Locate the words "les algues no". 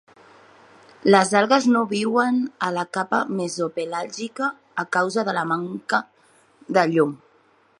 1.15-1.83